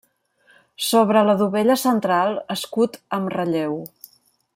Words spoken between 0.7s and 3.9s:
Sobre la dovella central escut amb relleu.